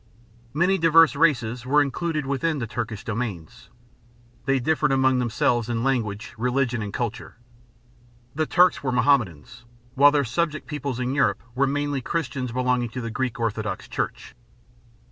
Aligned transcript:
Many 0.51 0.79
diverse 0.79 1.15
races 1.15 1.63
were 1.63 1.79
included 1.79 2.25
within 2.25 2.57
the 2.57 2.65
Turkish 2.65 3.03
dominions. 3.03 3.69
They 4.45 4.57
differed 4.59 4.91
among 4.91 5.19
themselves 5.19 5.69
in 5.69 5.83
language, 5.83 6.33
religion, 6.39 6.81
and 6.81 6.91
culture. 6.91 7.35
The 8.33 8.47
Turks 8.47 8.81
were 8.81 8.91
Mohammedans, 8.91 9.63
while 9.93 10.09
their 10.09 10.25
subject 10.25 10.65
peoples 10.65 10.99
in 10.99 11.13
Europe 11.13 11.43
were 11.53 11.67
mainly 11.67 12.01
Christians 12.01 12.51
belonging 12.51 12.89
to 12.89 13.01
the 13.01 13.11
Greek 13.11 13.39
Orthodox 13.39 13.87
Church. 13.87 14.33